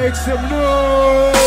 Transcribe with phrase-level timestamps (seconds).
[0.00, 1.39] Make some noise.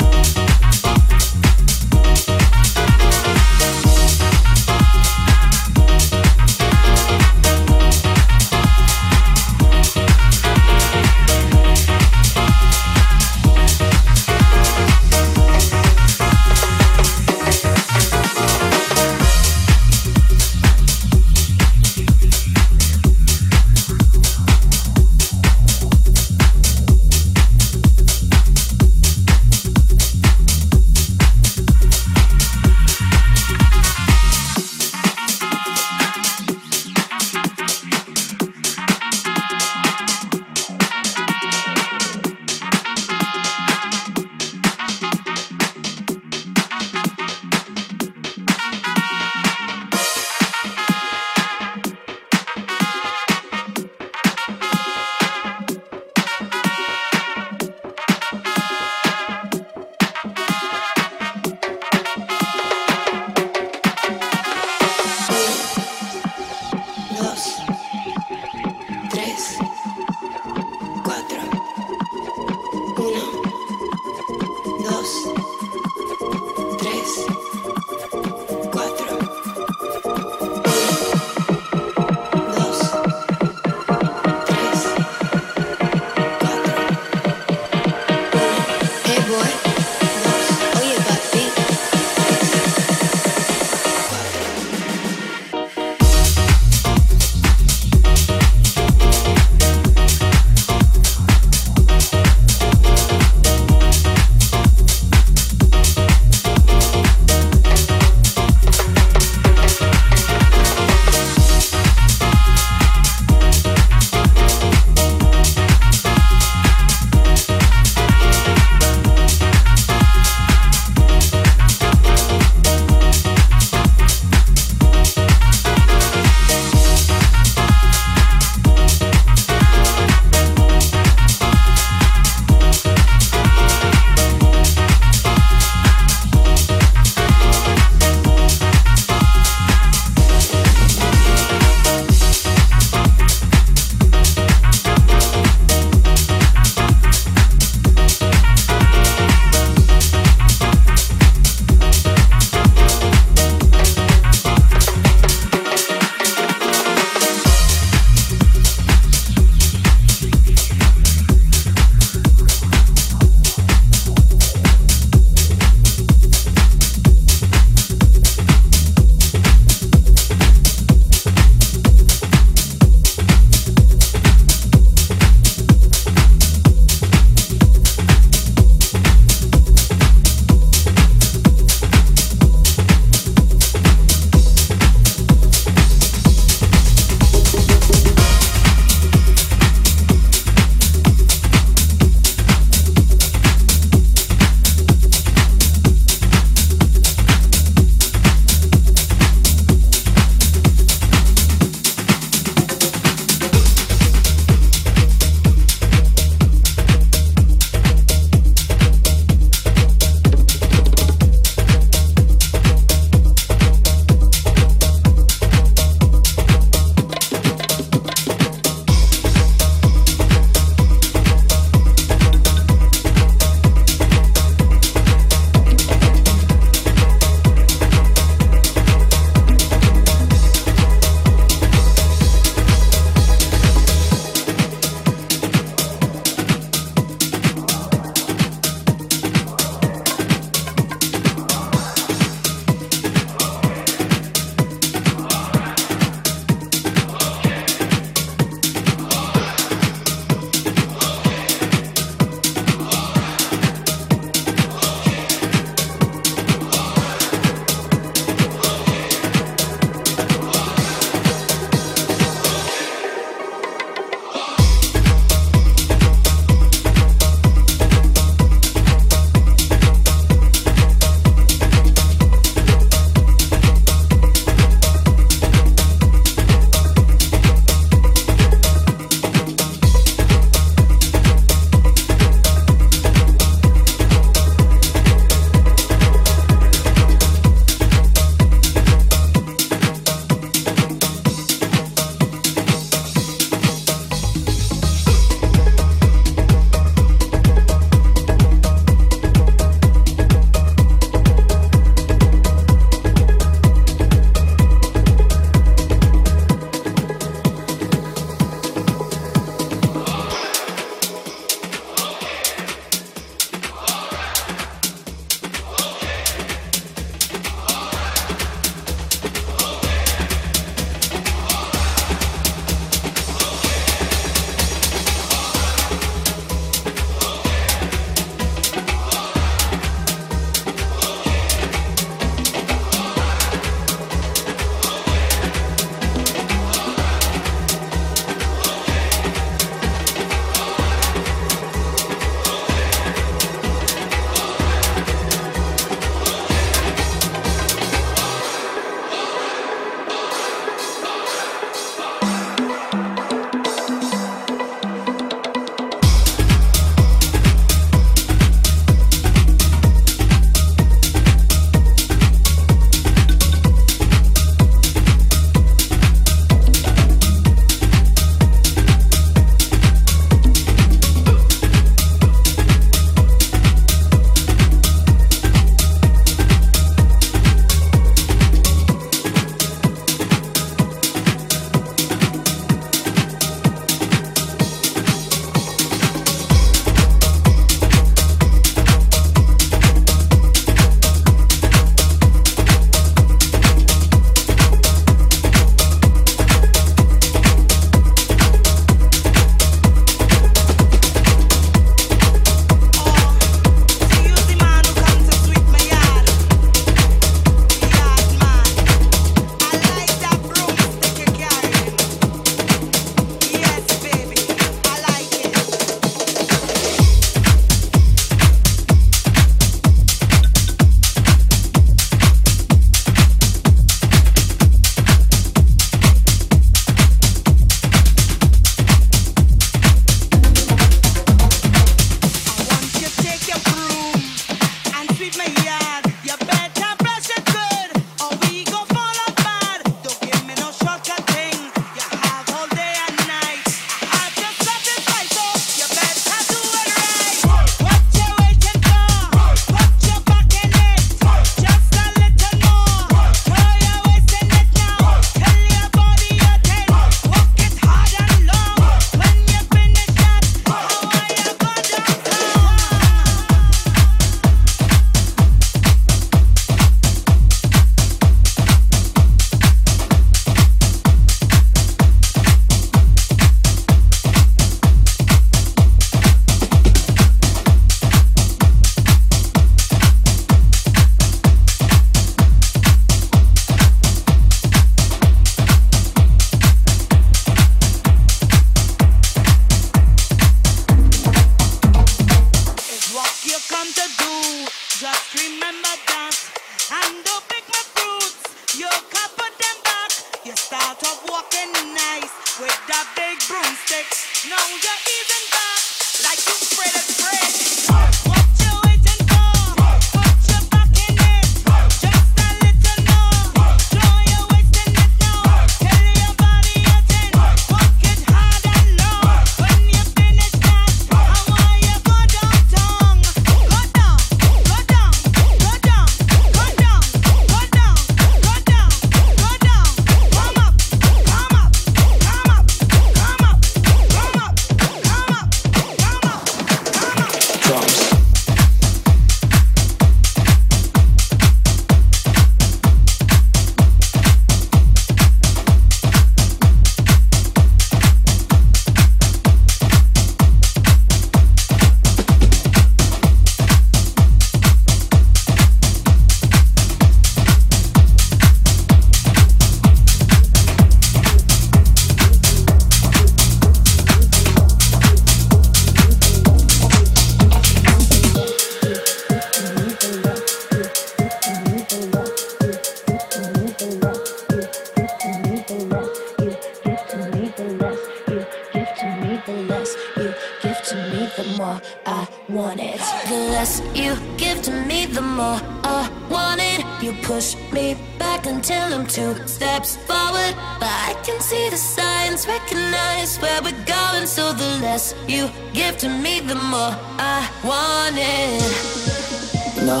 [595.02, 599.84] less you give to me, the more I want it.
[599.84, 600.00] No,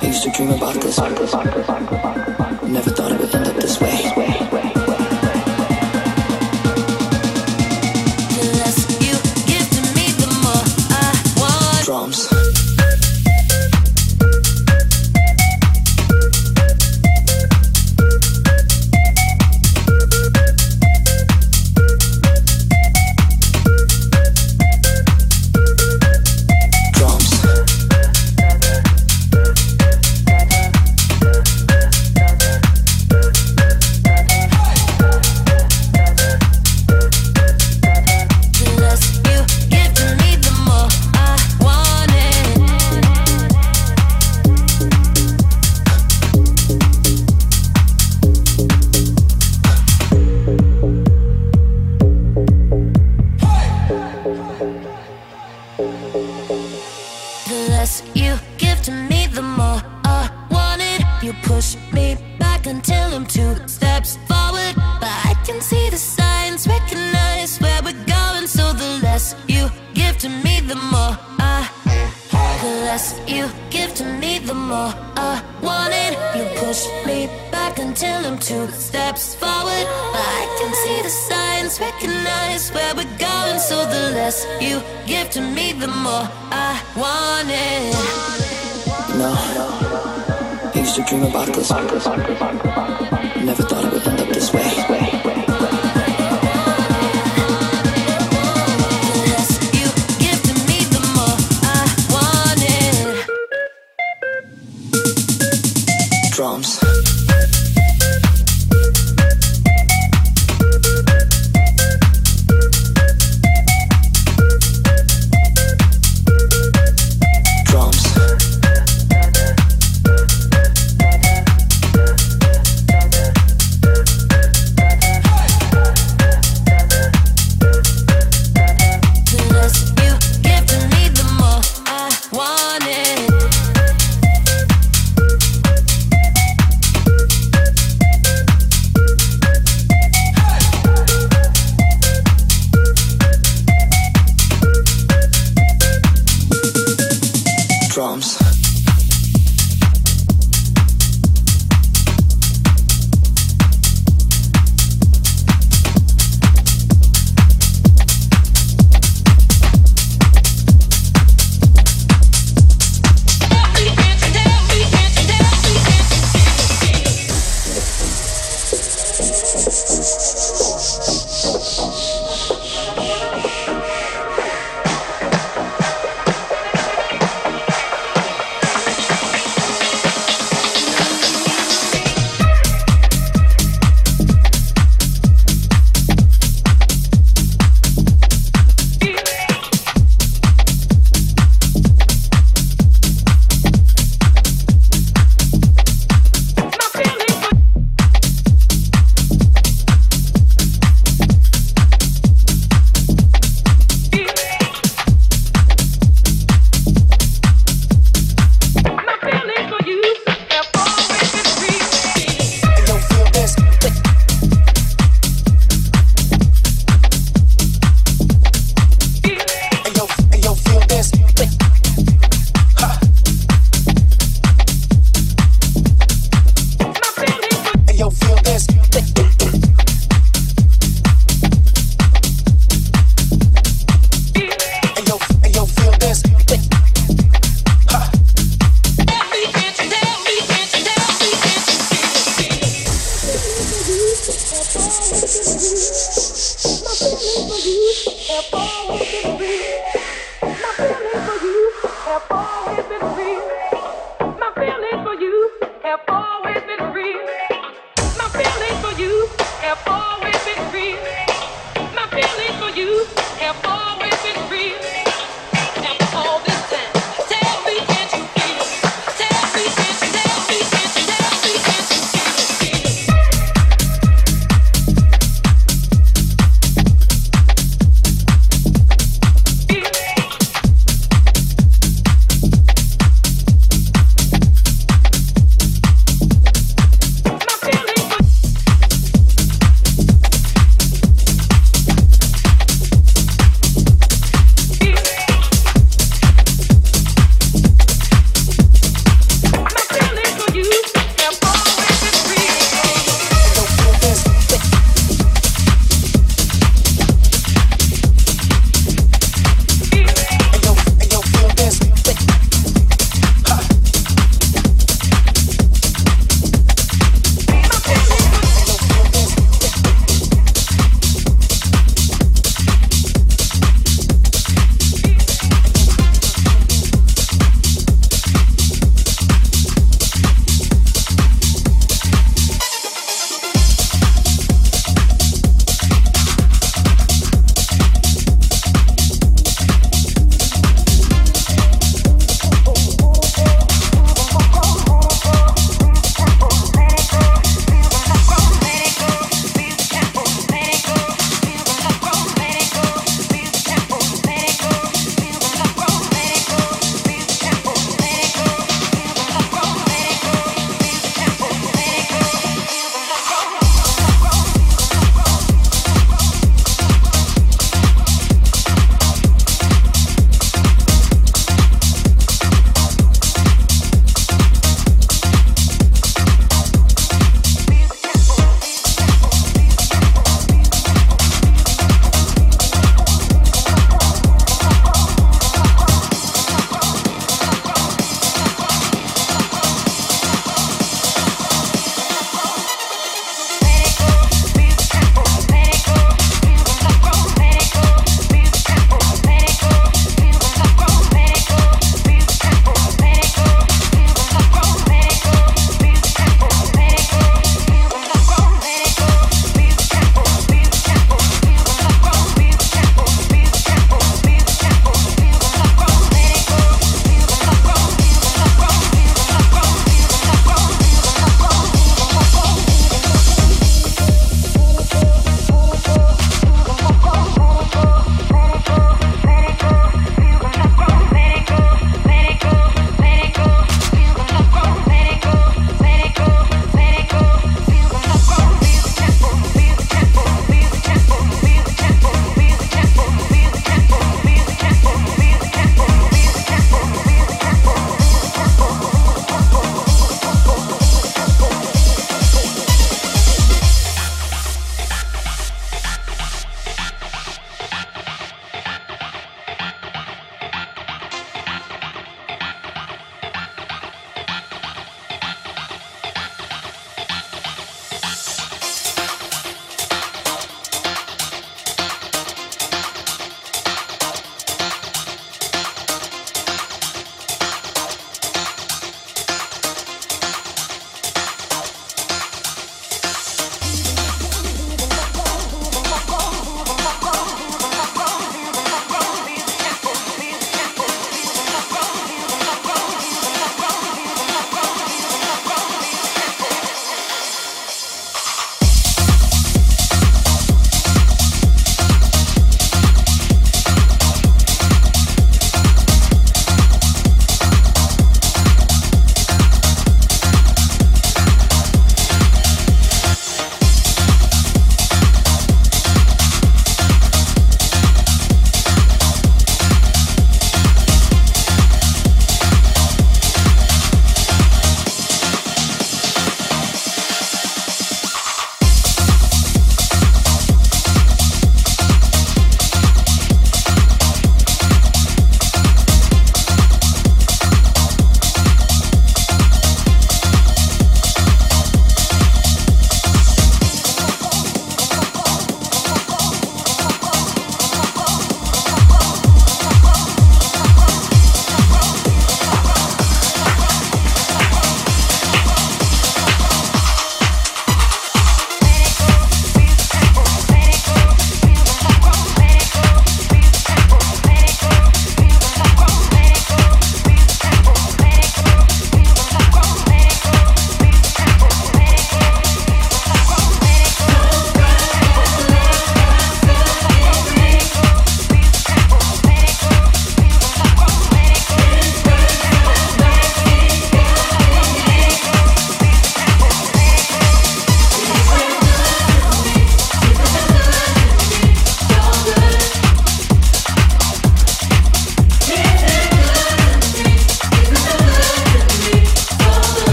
[0.00, 0.98] I used to dream about this.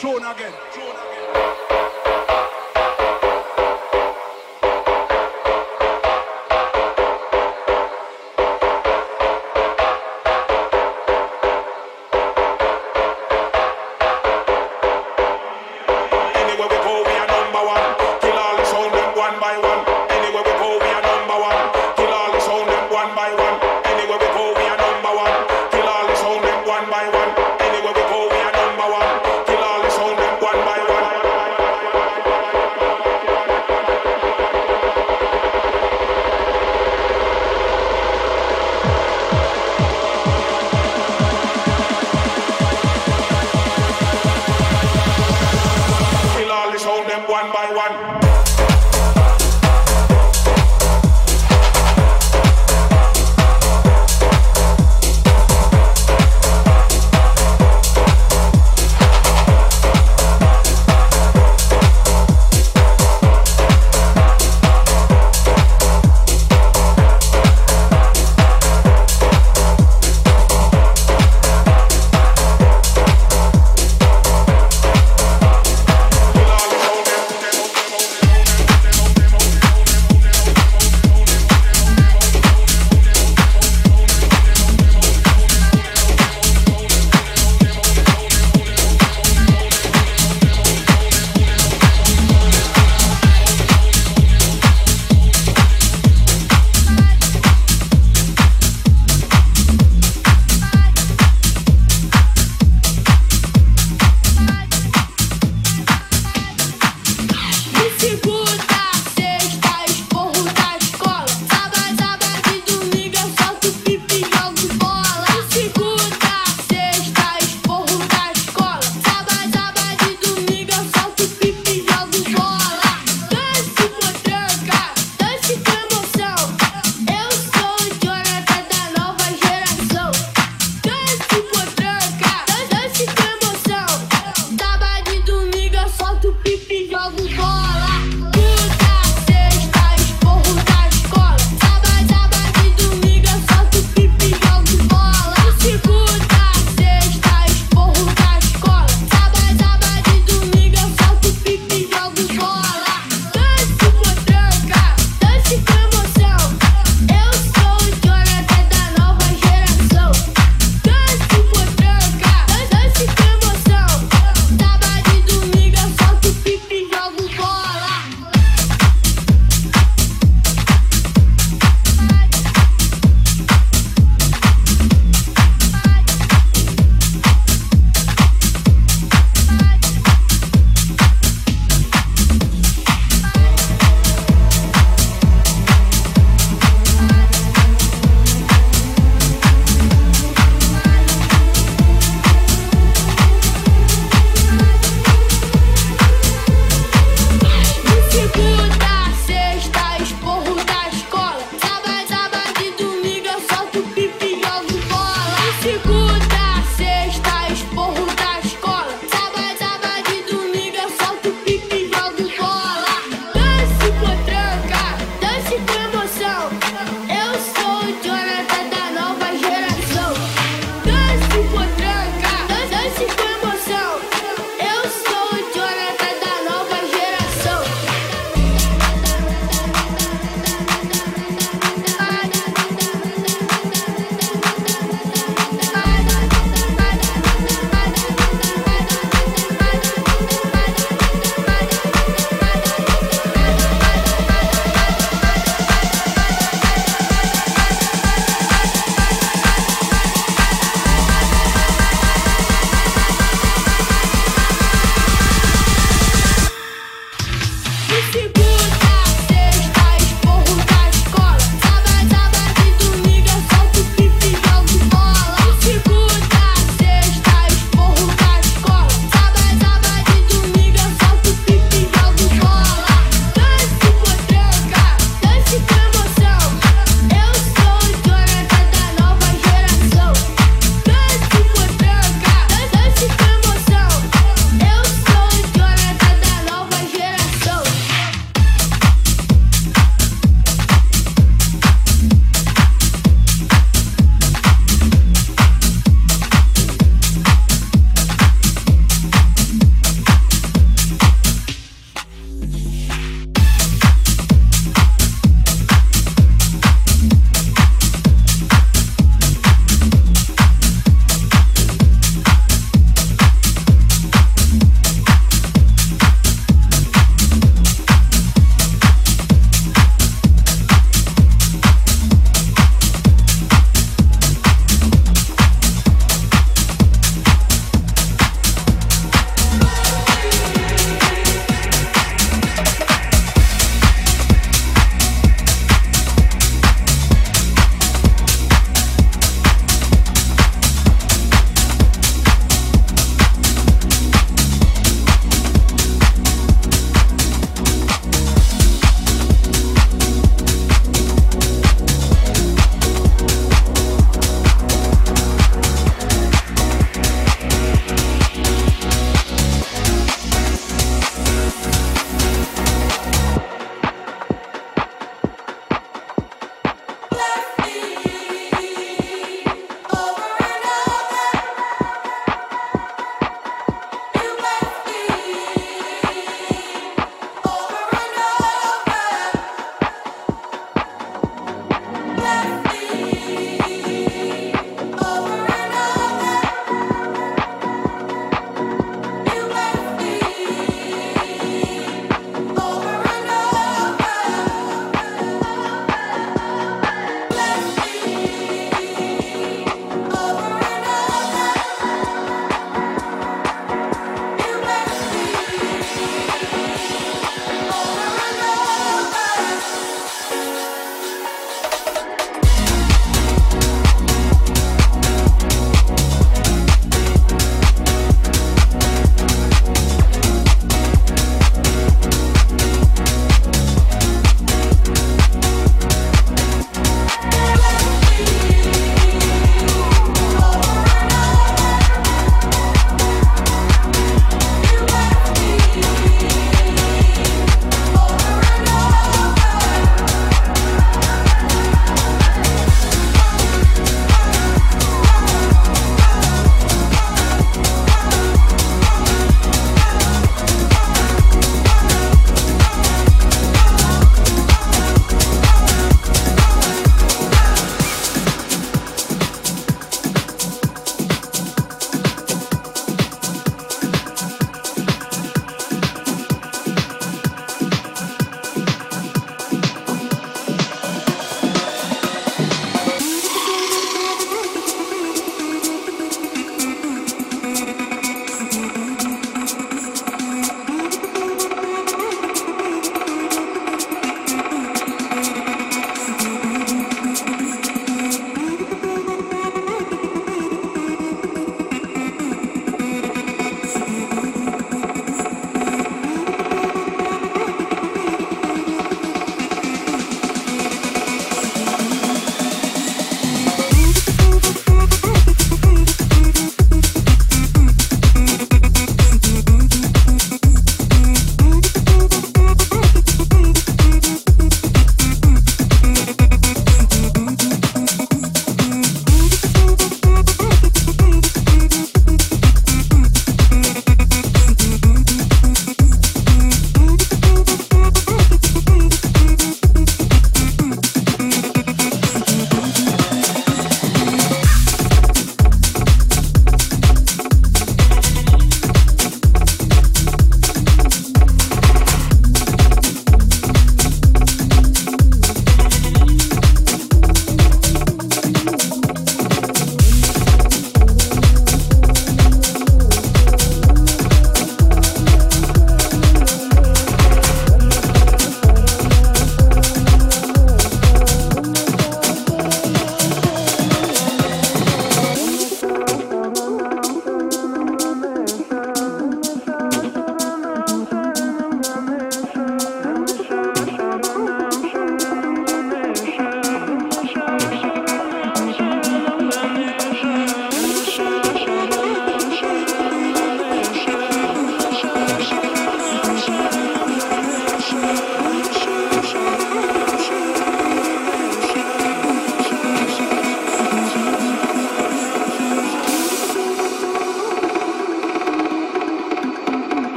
[0.00, 0.50] Tune again.
[0.72, 1.69] Tune again.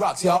[0.00, 0.40] rocks, y'all.